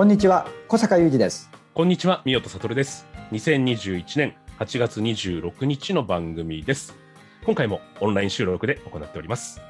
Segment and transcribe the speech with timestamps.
[0.00, 3.06] こんにちは小坂雄二ですこんにちは、宮戸悟です。
[3.32, 6.96] 2021年8月26日の番組です。
[7.44, 9.60] 今回もオンライン収録で行っております。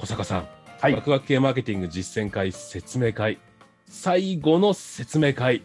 [0.00, 0.48] 小坂さん、
[0.80, 3.38] はいワクワク系マーケティング実践会説明会、
[3.86, 5.62] 最後の説明会、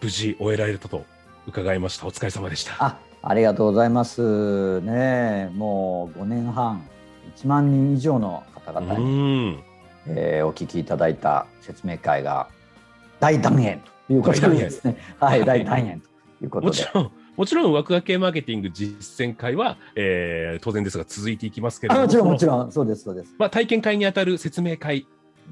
[0.00, 1.04] 無事終えられたと
[1.48, 2.06] 伺いました。
[2.06, 2.76] お疲れ様でした。
[2.78, 6.88] あありがとうございますねもう5年半
[7.34, 9.69] 1万人以上の方う々に。
[10.06, 12.48] えーお聞きいただいた説明会が
[13.20, 14.96] 大団円ということでですね。
[15.18, 16.08] はい大団円と。
[16.42, 16.66] いうことで。
[16.68, 23.34] もちろん、もちろんワクワク系マーケティング実践会は、えー当然ですが続いていきますけれども、あもちろんもちろんそうですそうです。
[23.38, 25.06] まあ、体験会にあたる説明会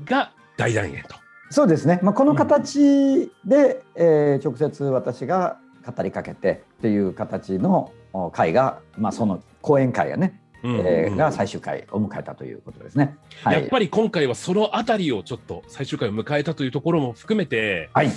[0.05, 1.17] が大団円と。
[1.51, 13.17] そうですね、まあ、この形で、えー直接私が語りかけてっていう形のお会が、まあ、その講演会がね、うんうんうんえーが最終回を迎えたということですね。
[13.43, 18.11] はい、やっぱり今回はそのあたりをちょっと最終回を迎えたというところも含めてはい、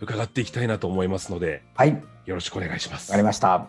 [0.00, 3.10] 伺っていきたいなと思いますのではい、わよろしくお願いします。
[3.10, 3.68] かりました。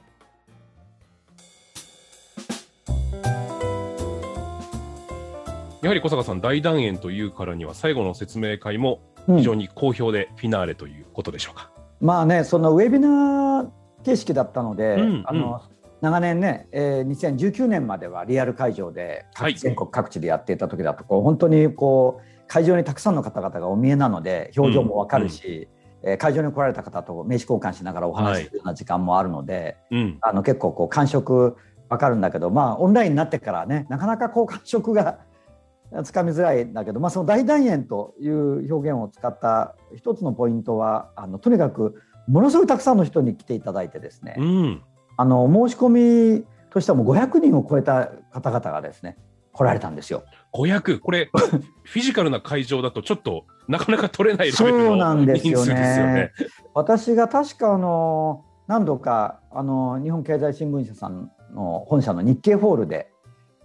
[5.82, 9.38] やはり小坂さん大団円というからには最後の説明会もうん。
[9.38, 13.70] 非常に好評でフィナーレということでしょうか、まあね、そのウェビナー
[14.04, 15.24] 形式だったので、うん。
[15.26, 15.62] あの
[16.02, 19.56] 長年ね、えー、2019年まではリアル会場ではい。
[19.56, 25.80] 全国各地でやっていた時だとこう本当にこう会場にたくさんの方々がお見えなので表情もわかるし、えー
[26.18, 30.18] 会場に来られた方と名刺交換しながらお話しするような時間もあるので、うん。
[30.22, 31.58] あの結構こう感触
[31.90, 35.20] わかるんだけど、まあ、オンラインになってからねなかなかこう感触が
[36.04, 41.96] つかみづらいんだけど、まあ、その大団円という表現を使った一つのポイントはあのとにかく
[42.28, 44.82] ものすごいたくさんの人に来ていただいてですね、うん
[45.20, 49.18] あの申し込みとしてはもう500人を超えた方々がですね
[49.52, 50.24] 来られたんですよ。
[50.54, 51.30] 500これ
[51.84, 56.32] フィジカルな会場だとちょっとなかなか取れないレベルのんですよ人数ですよねね。
[56.74, 63.12] 私が確かあの何度かあの日本経済新聞社さんの本社の日経ホールで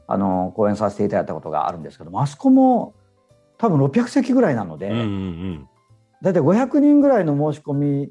[0.08, 2.94] あの講演させていただいたことがあるんですけどもあそこも
[3.58, 5.68] 多分600席ぐらいなので、うんうんうん
[6.22, 8.08] 大体500人ぐらいの申し込み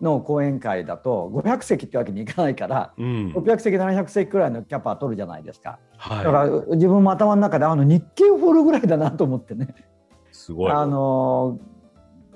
[0.00, 5.78] の講演会だと500席ってわけにいかないからうん600席700席ぐらいのキャパ取るじゃないですか。
[5.98, 9.74] だかはら自分も頭の中であの日経ホールぐらいだなと思ってね。
[9.78, 11.58] いすごいあの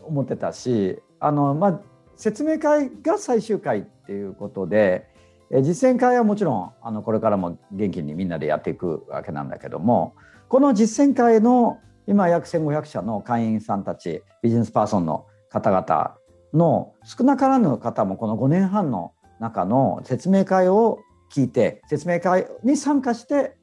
[0.03, 1.81] 思ってたしあの、まあ、
[2.17, 5.09] 説明会が最終回っていうことで
[5.51, 10.15] え実践会はもちろんあのこれからも元気にみんなでやっていくわけなんだけども
[10.49, 16.17] この実践会の今約1,500社の会員さんたちビジネスパーソンの方々
[16.55, 21.01] の少なからぬ方もこの5年半の中の説明会を
[21.33, 23.57] 聞いて説明会に参加して、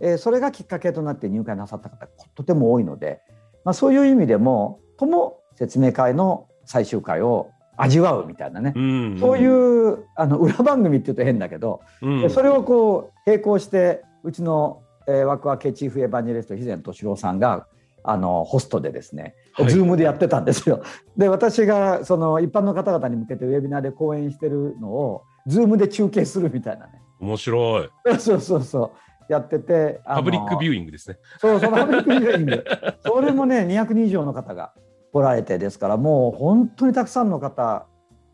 [0.00, 3.22] えーそれがきっかけとなって入会なさった方とても多いので、
[3.64, 12.30] まあ、そういう意味でもとも説明会の最終回を味わうみたいなね、うんそういうあの裏番組っていうと変だけど、うん。
[12.30, 17.66] それをこう並行してうちの、えー、ワクワク系チーフエヴァンジェリスト肥前敏郎さんが
[18.06, 19.70] あのホストでですね、はい。
[19.70, 20.82] ズームでやってたんですよ。
[21.16, 27.00] で私がその一般の方々に向けてウェビナーで講演してるのをズームで中継するみたいなね。
[27.18, 27.88] 面白い。
[28.20, 28.92] そうそうそ
[29.28, 31.16] うやっててパブリックビューイングですね。
[31.38, 32.64] そうそのパブリックビューイング。
[33.00, 34.74] それもね200人以上の方が
[35.10, 37.86] 来られてですからもう本当にたくさんの方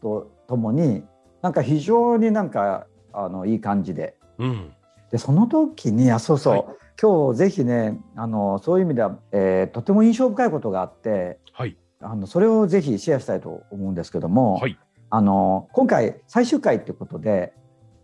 [0.02, 1.04] と共に
[1.42, 4.16] なんか非常になんかあのいい感じで。
[4.38, 4.72] うん。
[5.12, 6.64] でその時にあそうそう、はい
[7.00, 11.76] 今日ぜひねあのそういう意味では、えーとても印象深いことがあってはい。
[12.02, 14.78] あのそれをぜひシェアしたいと思うんですけども、はい。
[15.10, 17.52] あの今回最終回っていうことで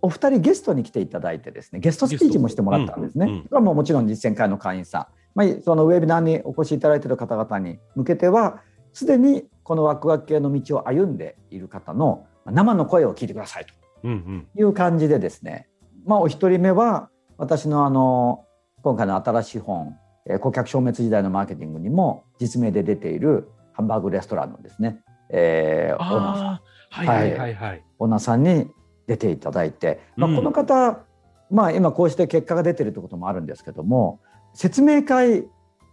[0.02, 3.26] お二人ゲストに来ていただいてですねゲストスピーチもしてもらったんですね。
[3.26, 14.46] うんうんこれはもうもちろん実践会の会員さん、まあ、そのウェビナーにお越しいただいている方々に向けてはすでにこのワクワク系の道を歩んでいる方の生の声を聞いてくださいとうんうん。
[14.58, 15.68] いう感じでですね、
[16.06, 18.45] まあ、お一人目は私のあの
[18.86, 19.96] 今回の新しい本
[20.30, 26.62] 「えー顧客消滅時代のマーケティング」にも実名で出ているハンバーグレストランのですね、えーオーナーさんあ
[26.92, 27.84] あはいはいはいはい。
[27.98, 28.70] オーナーさんに
[29.08, 31.00] 出ていただいて、まあ、うんこの方、
[31.50, 34.20] まあ、今こうして結果が出てるってこともあるんですけども
[34.54, 35.48] 説明会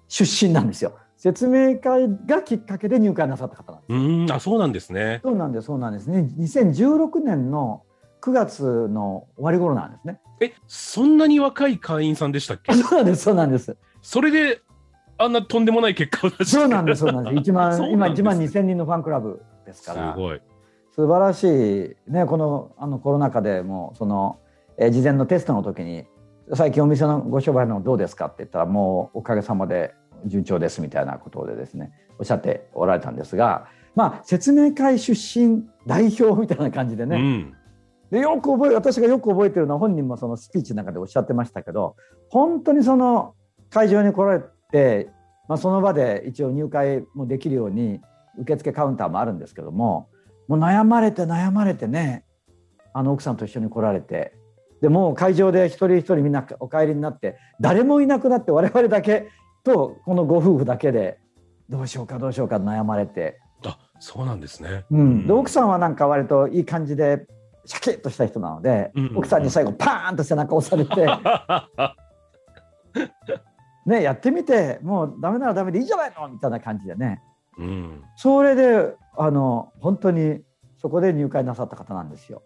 [0.08, 0.94] 出身なんですよ。
[1.18, 3.94] 説明会がきっかけで入会なさった方なんです。
[3.94, 5.20] うーん、あ、そうなんですね。
[5.24, 6.30] そうなんですそうなんですね。
[6.38, 7.82] 2016年の
[8.24, 10.20] 9月の終わり頃なんですね。
[10.40, 12.74] え、そんなに若い会員さんでしたっけ？
[12.74, 13.76] そうなんですそうなんです。
[14.02, 14.62] それで、
[15.18, 17.52] あんなとんでもない結果を出してそうなんですそうなんです。
[17.52, 20.14] 1万今そうなんです1万 2000人のファンクラブですすから。
[20.16, 20.42] ごい。
[20.92, 24.38] 素晴らしい、ね、このあのコロナ禍でもその、
[24.78, 26.06] えー事前のテストの時に
[26.54, 33.66] 「最近お店のご商売のどうですか?」って言ったら「もうおかげさまで順調です」みたいなことでですねおっしゃっておられたんですが、
[33.96, 37.54] まあ、説明会出身代表みたいな感じでね、うん。
[38.14, 41.96] でよく覚え私がよく覚えてるのは本人もそのスピーチの中でおっしゃってましたけど
[42.30, 43.34] 本当にその
[43.72, 45.10] 会場に来られて、
[45.50, 48.02] まあ、その場で一応入会もできるように
[48.38, 50.10] 受付カウンターもあるんですけども
[50.48, 52.24] もう悩まれて悩まれてね
[52.94, 54.36] あの奥さんと一緒に来られて
[54.80, 59.30] でもう会場で一人一人みんなお帰りになって誰もいなくなって我々だけ
[59.64, 61.18] とこのご夫婦だけで
[61.68, 63.40] どうしようかどうしようか悩まれて。
[63.66, 64.84] あ、そうなんですね。
[64.92, 67.26] うん、で奥さんはなんか割といい感じで
[67.66, 71.08] シャキッとした人なので、うんうんうん奥さんに最後パーンと背中押されて
[73.86, 77.22] ねやってみてもうダメならダメでいいじゃないのみたいな感じでね
[77.58, 78.04] うん。
[78.16, 80.42] それであの本当に
[80.78, 82.42] そこで入会なさった方なんですよ。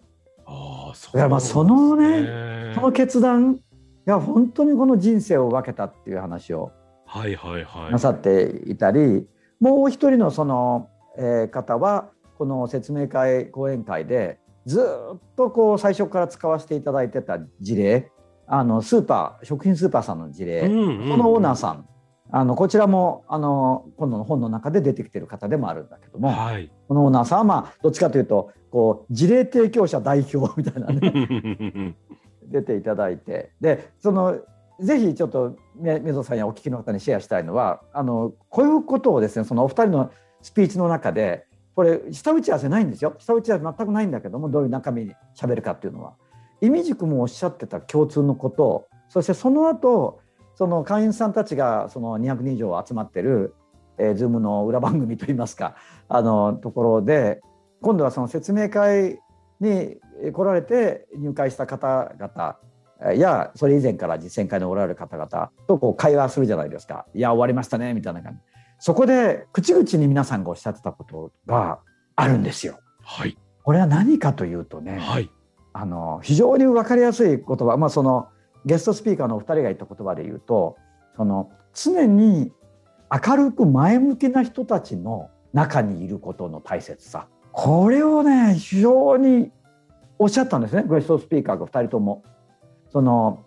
[0.45, 3.59] ああ、そだからまあそのねねその決断い
[4.05, 6.71] や本当にこの人生を分けたっていう話を
[7.05, 7.91] はいはいはい。
[7.91, 9.27] なさっていたり、
[9.59, 14.81] もう一人のその、えー方はこの説明会講演会でず
[15.15, 18.11] っとこう最初から使わせていただいてた事例
[18.47, 21.87] あのスーパー食品スーパーさんの事例、うんうんうんそのオーナーさん
[22.29, 26.69] あのこちらもあの今度の本の中で出てきてる方でもあるんだけども、はい。
[26.89, 31.95] このオーナーさんはまあどっちかというとこう事例提供者代表みたいなね
[32.43, 34.39] 出ていただいてでその
[34.81, 40.11] ぜひちょっとね水野さんやお聞きの方にシェアしたいのはあのこういうことをですねそのお二人の
[40.41, 41.46] スピーチの中で
[41.77, 43.13] これ下打ち合わせないんですよ。
[43.19, 46.15] 下打ち合わせ全くないんだけどもどういう中身に喋るかっていうのは。
[46.59, 50.19] 意味軸もおっしゃってた共通のことそしてその後
[50.55, 53.53] その会員さんたちがその200人以上集まってる、
[53.99, 55.75] えー、Zoom の裏番組といいますか
[56.09, 57.41] あのところで
[57.83, 59.19] 今度はその説明会
[59.59, 59.97] に
[60.33, 62.57] 来られて入会した方々
[63.13, 68.39] やそれ以前から実践会におられる方々とこう会話するじゃないですか「いや終わりましたね」みたいな感じ。
[68.79, 71.79] そこで口々に皆さんがおっしゃってたことが
[72.15, 72.79] あるんですよ。
[73.01, 73.37] はい。
[73.63, 75.29] これは何かというとね、はい。
[75.73, 78.29] あの非常に分かりやすい言葉、まあ、その
[78.65, 80.75] ゲストスピーカーのお二人が言った言葉で言うと
[81.15, 82.51] その常に
[83.25, 89.51] 明るく前向きな人たちの中にいることの大切さこれをね非常に
[90.17, 92.23] おっしゃったんですねゲストスピーカーが2人とも。
[92.89, 93.43] その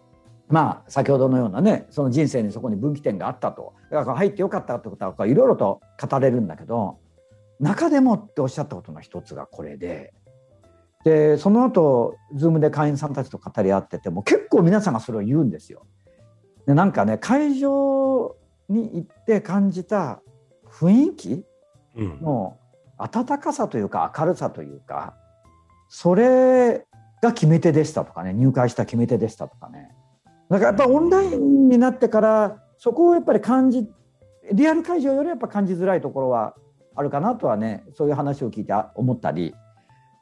[0.50, 6.98] まあ先ほどのようなねその人生にそこに分岐点があったとだから入ってよかったってことはいろいろと語れるんだけど
[7.60, 10.12] 中でもっておっしゃったことの一つがこれで
[11.04, 15.86] でその後 Zoom で会員さんたちと語り合ってても結構皆さんがそれを言うんですよ。
[16.66, 18.36] でなんかね会場
[18.68, 20.20] に行って感じた
[20.68, 21.44] 雰囲気
[21.96, 22.20] うん。
[22.20, 22.56] の
[22.98, 25.14] 温かさというか明るさというか
[25.88, 26.84] それ
[27.22, 29.90] が決め手でしたとかね入会した決め手でしたとかね
[30.50, 33.88] だからやっぱオンラインになってからそこをやっぱり感じ
[34.52, 36.54] リアル会場よりやっぱ感じづらいところは
[36.96, 39.54] あるかなとはねそういう話を聞いて思ったり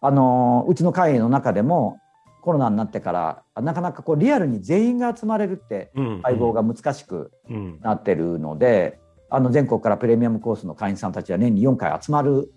[0.02, 1.99] あのうちの会の中でも
[2.42, 6.20] コロナになってからなかなかこうリアルに全員が集まれるってうん。
[6.23, 7.80] 相棒が難しくうん。
[7.80, 12.52] なってるのであの全国からプレミアムコースの会員さんたちは年に4回集まる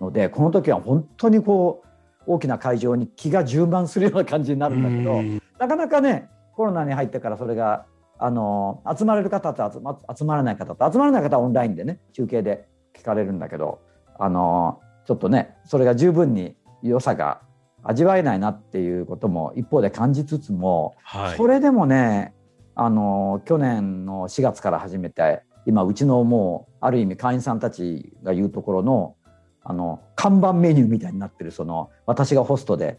[0.00, 1.82] のでこの時は本当にこ
[2.26, 7.86] う大きな会場に気が充満するような感じになるんだけどうんなかなかねコロナに入ってからそれが
[8.18, 12.66] あの集まれる方と集ま集まらない方と集まらない方はオンラインでね中継で
[12.98, 13.80] 聞かれるんだけど
[14.18, 17.42] あのちょっとねそれが十分に良さが
[17.82, 21.36] 味わえないなっていうことも一方で感じつつもはい。
[21.36, 22.34] それでもね
[22.74, 29.16] あの去年の4月から始めて今うちのもうある意味会員さんたちが言うところの
[29.62, 32.98] あの看板メニューみたいになってるその私がホストで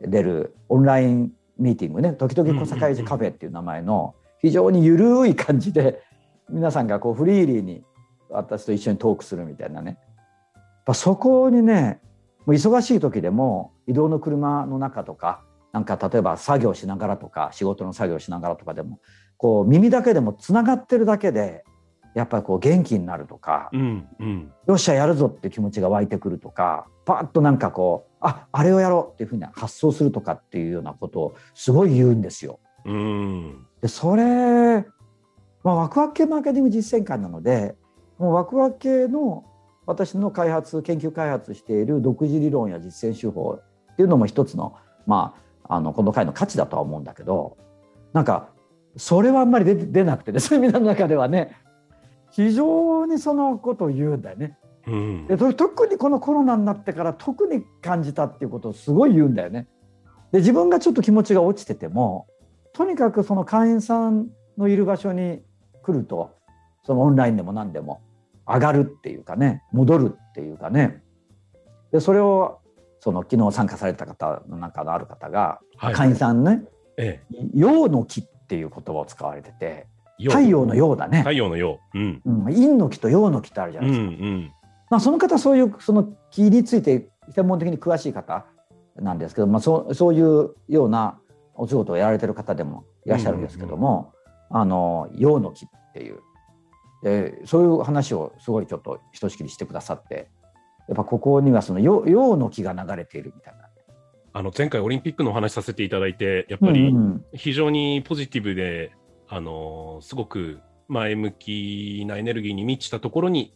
[0.00, 6.02] 出るオンラインミーティングね時々小坂井寺カフェっていう名前の非常にゆるい感じで
[6.50, 7.84] 皆さんがこうフリーリーに
[8.28, 9.98] 私と一緒にトークするみたいなね。
[10.54, 12.00] やっぱそこにね
[12.44, 15.42] もう忙しい時でも移動の車の中とか
[15.72, 19.00] なんか例えば作業しながらとか仕事の作業しながらとかでも
[19.38, 21.64] こう耳だけでもつながってるだけで
[22.14, 32.60] やっぱりこう元気になるとか、うんうんよっしゃやるぞって気持ちが湧いてくるとかパッとなんかこうああれをやろうっていうふうに発想するとかっていうようなことをすごい言うんですよ。
[32.86, 34.86] うんでそれ、
[35.62, 37.74] まあ、ワクワク系マーケティング実践会なので
[38.18, 39.44] もうワクワク系の
[39.86, 43.60] 私の開発研究開発している独自理論や実践手法
[43.92, 45.34] っていうのも一つの,、ま
[45.68, 47.58] あ、あのこの会の価値だとは思うんだけど
[48.12, 48.48] なんか
[48.96, 51.56] それはあんまり出出なくてねセミナーの中ではね
[52.34, 54.58] 非常にそのことを言うんだよね。
[54.86, 59.66] うんでと特にこのコロナになってから特に感じたっていうことをすごい言うんだよね。
[60.32, 62.26] で自分がちょっと気持ちが落ちてても
[62.72, 65.42] とにかくその会員さんのいる場所に
[65.82, 66.32] 来ると
[66.82, 68.02] そのオンラインでも何でも
[68.46, 71.02] 上がるっていうかね戻るっていうかね
[71.92, 72.58] でそれを
[72.98, 76.64] その昨日参加された方の中のある方が、はい会員さんね
[76.96, 77.22] え
[77.54, 79.86] 「陽の木」っていう言葉を使われててえ
[80.18, 81.18] 太陽の陽だね。
[81.18, 81.80] 太、陽の陽。
[81.94, 82.22] うん。
[82.24, 84.26] うん、陰の木と陽の木ってあるじゃうなんいうですか。
[84.26, 84.52] ん
[84.90, 88.46] まあ、その方そういうその木について専門的に詳しい方
[88.96, 91.18] なんですけど、まあ、そうそういうような
[91.54, 94.12] お仕事をやられてる方でもいらっしゃるんですけども、
[94.50, 96.20] あの陽の木っていう。
[97.02, 100.30] でそういう話をすごいちょっとひとしきりしてくださって
[100.88, 103.64] やっぱここにはその陽陽の木が流れているみたいな。
[104.36, 107.24] あの前回オリンピックのお話しさせていただいてやっぱりうんうん。
[107.34, 108.90] 非常にポジティブで、
[109.28, 113.54] あのすごく前向きなエネルギーに満ちたところに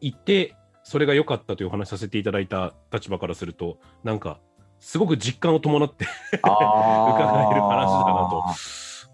[0.00, 4.40] 行ってそれが良かったというお話しさせていただいた立場からするとなんか
[4.78, 6.06] すごく実感を伴って
[6.40, 6.48] 伺
[7.52, 8.44] える話だなと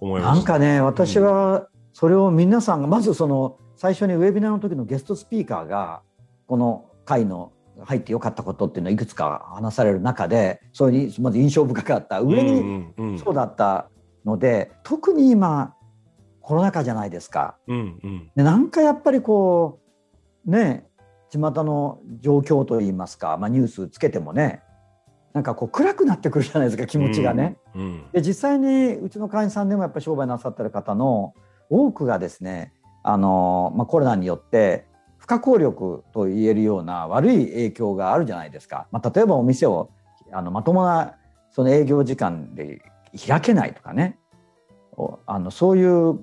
[0.00, 0.35] 思いま。
[0.35, 6.03] なんかね私はそれを皆さんがまずその最初にウェビナーの時のゲストスピーカーが
[6.47, 7.53] この会の
[7.85, 12.21] 入ってよかったことっていうのをいくつか話される中でそれにまず印象深かった。
[12.21, 13.91] 上にそうだった
[14.25, 15.75] ので特に今
[16.47, 17.57] コロナ禍じゃないですか。
[17.67, 19.81] うんうんでなんかやっぱりこ
[20.47, 20.87] うね
[21.29, 24.62] 巷の状況といいますか、まあ、ニュースつけてもね
[25.33, 27.57] なんかこう暗くなってくるじゃないですか気持ちがね。
[27.75, 31.35] うんうんで実際にうちの会員さんでもやっぱり商売なさってる方の
[31.69, 32.73] 多くがですね
[33.03, 34.87] あの、まあ、コロナによって
[35.19, 38.87] 不可抗力と言えるような悪い影響があるじゃないですか。
[38.93, 39.91] まあ、例えばお店を
[40.33, 41.17] あのまともな
[41.50, 42.83] その営業時間で
[43.26, 44.21] 開けないとかね
[44.93, 46.21] おあのそういう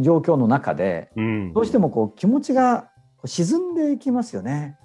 [0.00, 2.90] 状況の中でうんどうしてもこう気持ちが
[3.24, 4.76] 沈んでいきますよね。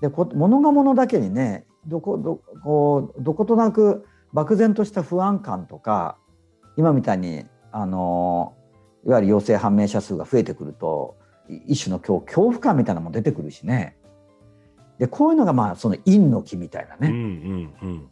[0.00, 6.18] でこ物が物だけにねどこどこうどことなく漠然とした不安感とか
[6.76, 8.54] 今みたいにあの
[9.04, 11.16] いわゆる陽性判明者数が増えてくると
[11.48, 13.96] い一種の恐恐怖感みたいなのも出てくるしね
[14.98, 17.12] でこういうのがまあその陰の気みたいなうんうね。
[17.12, 18.08] んうん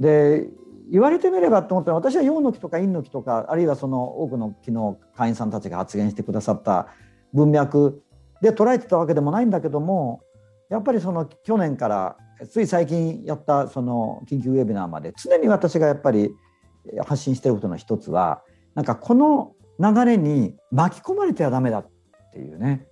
[0.00, 0.48] で
[0.90, 6.88] 言われてみればと思ったら私は陽の木とか陰の木とかあるいはその多くの昨日会員さんたちが発言してくださった
[7.32, 8.02] 文脈
[8.40, 10.20] で捉えてたわけでもないんだけども
[10.70, 12.16] やっぱりその去年から
[12.50, 16.30] つい最近やったその緊急ウェビナーまで常に私がやっぱり
[17.04, 18.42] 発信してることの一つは
[18.74, 21.90] なんかこの流れに巻き込まれてはダメだっ
[22.32, 22.86] ていうね。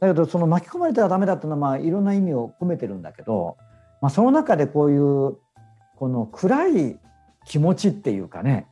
[0.00, 3.56] だけどその巻き込まれてはダメだっていうのはまあいろんな意味を込めてるんだけど、
[4.02, 5.38] まあ、その中でこういう
[5.96, 6.98] この暗い
[7.46, 8.66] 気持ちっていうかね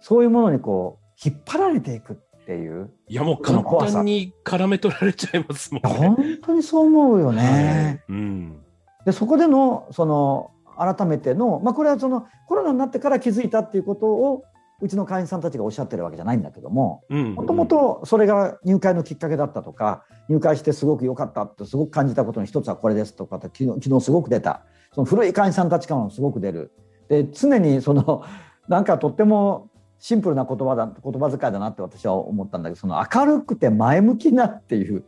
[0.00, 5.98] そういうものにこう引っ張られていくっていういやもう簡単に絡め取られちゃいますもんね。
[5.98, 8.00] 本当にそう思うよね。
[8.08, 8.56] はいうん
[9.04, 14.44] でそこでのその改めての、まあ、これはそのコロナになってから気づいたっていうことを
[14.80, 26.72] うちの会員さんたちがおっしゃってるわけじゃないんだけどもうんもともとそれが入会のきっかけだったとか入会してすごく良かったってすごく感じたことの一つはこれですとかって昨日昨日すごく出たその古い会員さんたちからもすごく出る。
[27.08, 28.22] で常にその
[28.68, 29.68] なんかとっても
[29.98, 35.04] シンプルな言葉だ言葉遣いだなって私は思ったんだけどその明るくて前向きなっていう。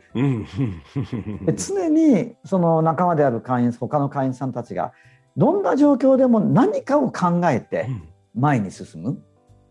[1.56, 4.92] 常にその仲間である会員他の会員さんたちが
[5.36, 7.88] どんな状況でも何かを考えて
[8.34, 9.22] 前に進む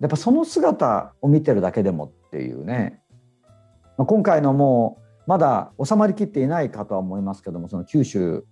[0.02, 3.02] やっぱその姿を見てるだけでもっていうね、
[3.98, 8.44] まあ、今回のもうまだ収まりきっていないかとは思いますけどもその九州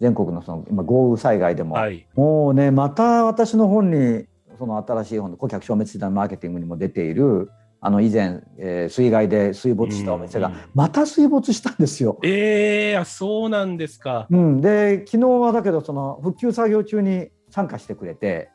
[0.00, 2.06] 全国のその今豪雨災害でも、はい。
[2.14, 4.26] もうねまた私の本に
[4.58, 12.18] その新しい本の顧客消滅時代のマーケティングにも出ているあの以前、えー水害で水没したお店がうんうんまた水没したんですよ。
[12.22, 14.26] ええあそうなんですか。
[14.30, 18.48] うん、で昨日はだけどその復旧作業中に参加してくれて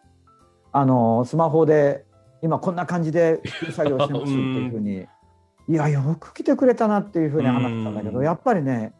[0.71, 2.05] あのスマホで
[2.41, 3.41] 今こんな感じで
[3.71, 5.05] 作業してますっていうふうに、
[5.67, 8.93] いやよく来てくれたなっていうふうに話したんだけど、うんやっぱりね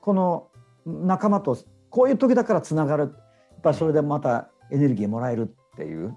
[0.00, 0.48] この
[0.86, 1.56] 仲間と
[1.88, 3.02] こういう時だからつながる。
[3.04, 6.14] やっぱりそれでまたエネルギーもらえるっていう。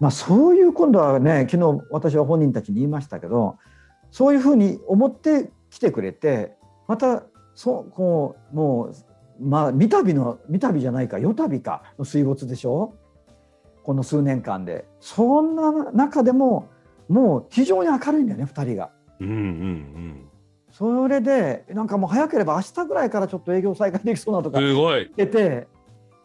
[0.00, 3.58] まあ、そういう今度はね昨日私は本人たちに言いましたけど
[4.10, 6.56] そういうふうに思って来てくれて
[6.88, 7.22] また
[7.54, 8.94] そうこうもう
[9.40, 12.96] まあ三度の三度じゃないか四度かの水没でしょ
[13.84, 16.70] この数年間でそんな中でも
[17.08, 18.90] もう非常に明るいんだよね2人が。
[19.20, 20.28] うんうんうん。
[20.72, 24.58] それでなんかもう早ければ明日ぐらいからちょっと営業再開できそうなとか。
[24.60, 25.68] 言ってて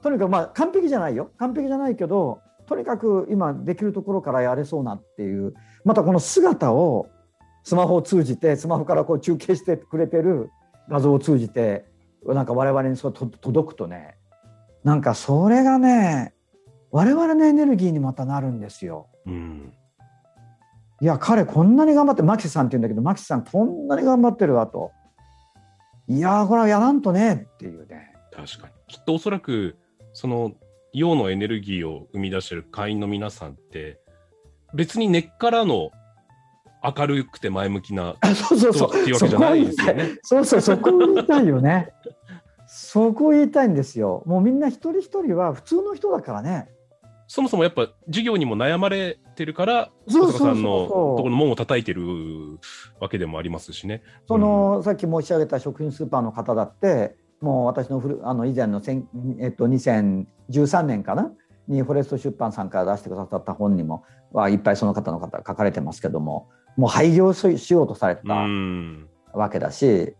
[0.02, 7.10] とにかくまあ完璧じゃないよ完璧じゃないけどとにかく今できるところからやれそうなっていうまたこの姿を
[7.64, 10.50] スマホを通じてスマホからこう中継してくれてる
[10.88, 11.86] 画像を通じて
[12.26, 14.16] なんか我々にそ届くとね
[14.84, 16.34] なんかそれがね
[16.92, 19.08] 我々のエネルギーにまたなるんですよ。
[19.26, 19.74] うん。
[21.02, 24.92] いや彼こんなに頑張ってマキさんって言うんだけどマキさんこんなに頑張ってるわと。
[26.08, 28.14] いやーこれはやらんとねっていうね。
[28.32, 28.74] 確かに。
[28.88, 29.78] きっとおそらく、
[30.14, 30.54] その、
[30.92, 34.00] 陽のエネルギーを生み出してる会員の皆さんって、
[34.74, 35.92] 別に根っからの
[36.84, 38.90] 明るくて前向きなあ そうそうそう。
[38.90, 40.20] 人っていうわけじゃないですよね。
[40.24, 41.94] そうそう、そこを言いたいよね。
[42.66, 44.24] そこを言いたいんですよ。
[44.26, 46.70] もうみんな一人一人は普通の人だからね。
[47.30, 52.02] そもそもやっぱ授業にも悩まれてるから、小坂さんのところの門を叩いてる
[53.00, 54.02] わけでもありますしね。
[54.28, 59.08] その、さっき申し上げた食品スーパーの方だって、もう私の古あの以前の千、
[59.40, 61.32] えっと、2013年かな
[61.68, 69.08] にフォレスト出版さんから出してくださった本にもはいっぱいその方の方書かれてますけどももう廃業ししようとされたん。
[69.32, 70.16] わけだし、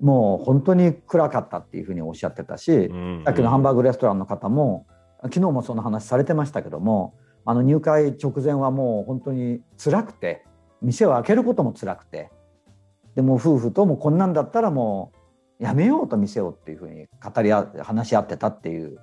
[0.00, 4.86] もう本当に暗かったっていうふうにおっしゃってたし、うんさっきのハンバーグレストランの方も
[5.24, 7.14] 昨日もその話されてましたけども
[7.44, 10.44] あの入会直前はもう本当に辛くて
[10.80, 12.30] 店を開けることも辛くて
[13.14, 15.12] でもう夫婦ともこんなんだったらも
[15.60, 18.98] うやめようと店をっていうふうに語り合話し合ってたっていう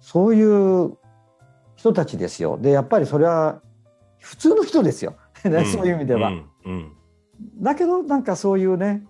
[0.00, 0.96] そういう
[1.76, 3.60] 人たちですよでやっぱりそれは
[4.18, 6.30] 普通の人ですよ、 ねそういう意味では。
[6.30, 6.92] うんうん
[7.60, 9.04] だけどなんかそういうね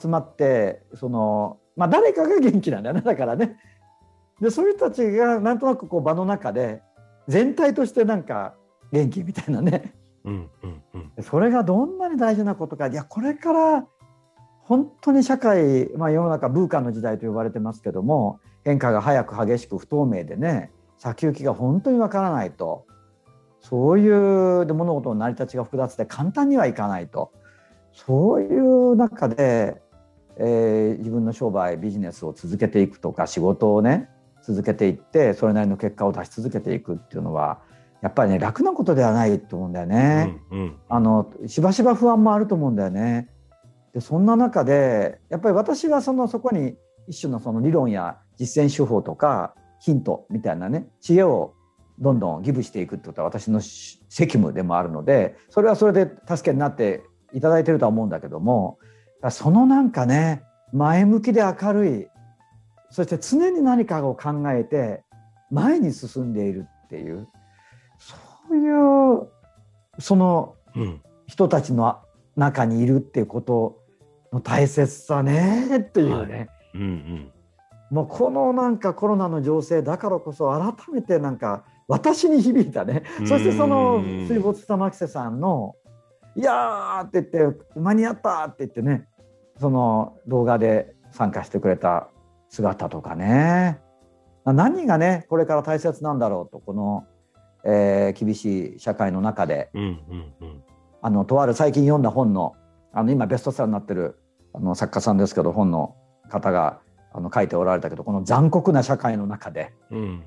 [0.00, 3.56] 集まってそのまあ誰かが元気なんだよねだからね。
[4.40, 6.82] でそういう人たちがなんとなくこう場の中で
[7.28, 8.54] 全体としてなんか
[8.92, 9.94] 元気みたいなね。
[10.24, 10.82] うんうん
[11.16, 11.22] うん。
[11.22, 12.88] それがどんなに大事なことか。
[12.88, 13.86] いやこれから
[14.62, 22.86] 本当に社会、まあ、世の中ブーカンの時代と呼ばれてますけども変化が早く激しく不透明でね先行きが本当にわからないと。
[23.60, 24.06] そうい
[24.60, 27.32] うで物事の成り立ちが複雑で簡単にはいかないと。
[27.92, 29.80] そういう中で、
[30.36, 34.10] えー自分の商売ビジネスを続けていくとか仕事をね
[34.46, 37.60] 続けていってそれなりの結果を出し続けていくっていうのは
[38.02, 40.38] やっぱりね楽なことではないと思うんだよね。
[40.50, 43.30] うんうんあのしばしば不安もあると思うんだよね。
[43.94, 46.76] でそんな中でやっぱり私はそのそこに
[47.06, 51.54] 一種のその理論や実践手法とかヒントみたいなね知恵を
[51.98, 57.02] どんどんギブしていくってことは私のし責務でもあるのでそれはそれで助けになって
[57.32, 58.78] いただいてるとは思うんだけども
[59.30, 62.06] そのなんかね前向きで明るい
[62.94, 65.02] そして常に何かを考えて
[65.50, 67.28] 前に進んでいるっていう
[67.98, 68.14] そ
[68.50, 69.28] ういう
[69.98, 71.00] そのうん。
[71.26, 72.00] 人たちの
[72.36, 73.80] 中にいるっていうこと
[74.32, 77.32] の大切さねっていうね、うんうん。
[77.90, 83.04] もうこのなんかコロナの情勢だからこそ改めてなんか私に響いたね。
[83.20, 83.26] うん。
[83.26, 85.76] そしてその水没した牧瀬さんの
[86.36, 89.08] 「いやー」って言って「間に合った」って言ってね
[89.58, 92.08] その動画で参加してくれた
[92.54, 93.80] 姿とかね。
[94.44, 97.06] 何がねこれから大切なんだろうとこの、
[97.64, 99.70] えー厳しい社会の中で。
[99.74, 100.62] うんうんうん。
[101.02, 102.54] あのとある最近読んだ本の
[102.92, 104.18] あの今ベストセラーになってる
[104.54, 105.96] あの作家さんですけど本の
[106.30, 106.80] 方が
[107.12, 110.22] あの書いておられたけどこの残酷な社会の中でうん。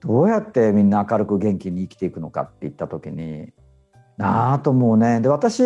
[0.00, 3.52] どうやってみんな明るく元気に生きていくのかって言った時に
[4.16, 5.20] なあと思うね。
[5.20, 5.62] で私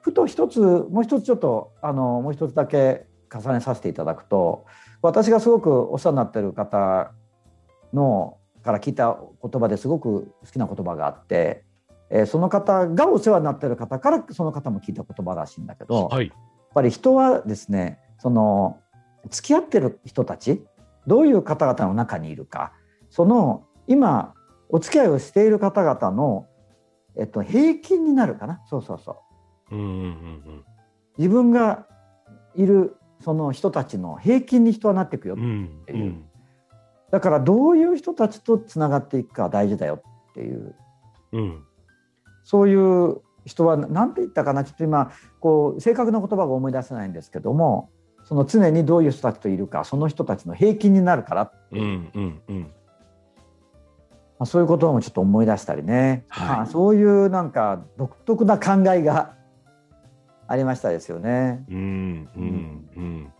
[0.00, 4.66] ふと一つもう一つちょっとあのもう一つだけ重ねさせていただくと
[5.02, 7.12] 私がすごくお世話になってる方
[7.92, 11.64] のから聞いた言葉ですごく好きな言葉があって、
[12.10, 16.26] えーその方がお世話になってる方からその方も聞いた言葉らしいんだけど、はい。
[16.26, 16.36] やっ
[16.74, 18.78] ぱり人はですねその
[19.30, 20.62] 付き合ってる人たち
[21.06, 22.72] どういう方々の中にいるか
[23.10, 24.34] その今
[24.68, 26.46] お付き合いをしている方々の、
[27.16, 28.60] えっと、平均になるかな。
[28.68, 29.22] そうそうそ
[29.70, 29.74] う。
[29.74, 30.64] うんうんうん
[31.18, 31.86] 自分が
[32.54, 35.42] いるその人たちの平均に人はなっていくよ、うん
[35.88, 35.92] う。
[35.92, 36.24] んうん。
[37.10, 40.74] だからどういう人たちとつながっていくかは大事だよっていう。
[41.32, 41.64] うん。
[42.44, 47.90] そういう人は何て言ったかなちょっと今こう正確な言葉が思い出せないんですけども
[48.24, 52.60] その常にどういう人たちといるかその人たちの平均になるから、うんうんうん。
[54.38, 56.48] まあ、そういうこともちょっと思い出したりね、はい。
[56.48, 59.34] まあ、そういうなんか独特な考えが
[60.50, 61.64] ありましたですよね。
[61.70, 63.32] うんうんうん。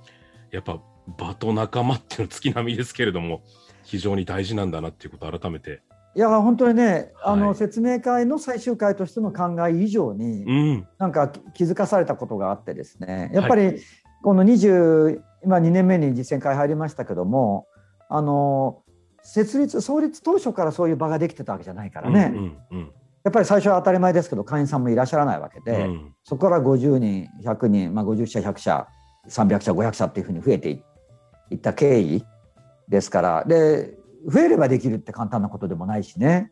[0.53, 0.81] やっぱ
[1.19, 3.43] 場と仲間っていうの月並みですけれども
[3.83, 5.83] 非常に大事なんだなっていうことを改めて。
[6.15, 13.81] いや本当にね、あのはい説明会の最終回としての考え以上に、うんなんか気づかされたことがあってですねやっぱり
[14.23, 17.67] この20今2年目に実践会入りましたけども
[18.09, 18.83] あの
[19.23, 22.93] 設立創立当初からそういう場ができてたわけじゃないからね、うんうん
[23.23, 26.15] やっぱり最初は当たり前ですけど会員さんもいらっしゃらないわけうんで、うん。
[26.25, 28.87] そこから50人100人、まあ、50社100社
[29.29, 30.83] 300社500社っていうふうに増えてい
[31.51, 32.25] いった経緯
[32.89, 36.51] ですからで増えればできるって簡単なことでもないしね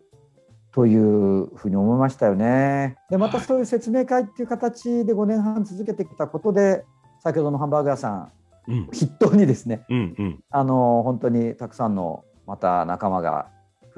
[0.72, 2.96] というふうに思いましたよね。
[3.10, 3.46] でまたはい。
[3.46, 6.84] そういう説明会っていう形で5年半続けてきたことで
[7.20, 8.32] 先ほどのハンバーグ屋さん
[8.68, 8.86] うん。
[8.86, 10.44] 筆頭にですねうんうん。
[10.50, 13.48] あの本当にたくさんのまた仲間が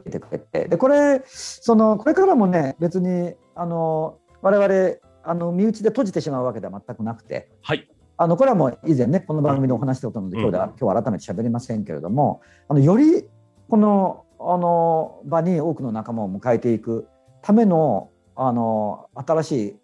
[0.01, 0.69] 増えてくれて。
[0.69, 7.51] でこれそのこれからもね別にあの我々あの身内で閉じてしまうわけでは全くなくて。
[7.63, 7.89] はい。
[8.17, 10.43] あのこれはもう以前ねこの番組でお話しておったので、うん。
[10.43, 13.25] 今日では今日は改めて喋りませんけれどもあのより
[13.69, 17.07] このあの場に多くの仲間を迎えていく
[17.43, 19.77] ためのあの新しい、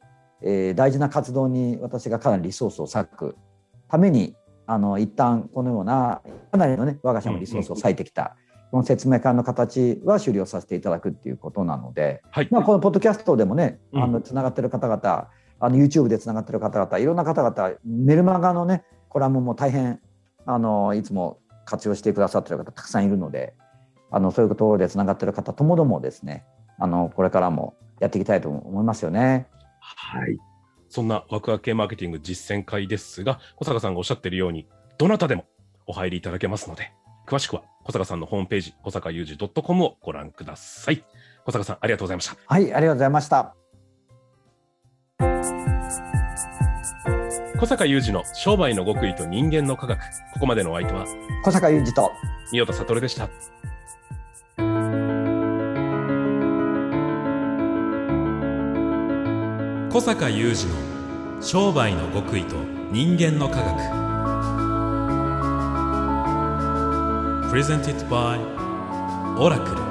[0.42, 3.37] えー大事な活動に私がかなりリソースを割く
[3.88, 4.35] ために
[4.66, 8.37] あの一旦このようなかなりのね我が社のリソースを割いてきた、
[8.76, 13.80] この説明会の形は終了させていただくっていうことなので、はいまあ、このポッドキャストでもね、
[14.22, 19.98] つながってる方々あの YouTube でつながってる方々いろんな方々メルマガのねコラムも大変
[20.44, 23.54] あのいつも活用してくださってる方たくさんいるので
[24.10, 26.44] あのそういうところでつながってる方ともどもですね
[26.78, 29.46] あのこれからもやっていきたいと思いますよね。
[29.80, 30.36] はい。
[30.90, 35.46] そんなワクワク系マーケティング実践会ですが、小坂さんがおっしゃっているように、どなたでも
[35.86, 36.92] お入りいただけますので、
[37.26, 41.04] 詳しくは小坂さんのホームページ、小坂雄二 .com をご覧ください。
[41.44, 42.36] 小坂さん、ありがとうございました。
[42.46, 43.54] はいありがとうございました。
[47.58, 49.98] 小坂雄二の商売の極意と人間の科学。
[50.34, 51.06] ここまでのお相手は、
[51.44, 52.12] 小坂雄二と
[52.50, 53.28] 三代田悟でした。
[59.90, 62.56] 小坂雄二の商売の極意と
[62.92, 64.05] 人間の科学
[67.50, 68.38] Presented by
[69.38, 69.86] オラクル